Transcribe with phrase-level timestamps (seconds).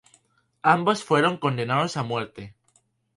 [0.63, 2.55] Ambos fueron condenados a muerte.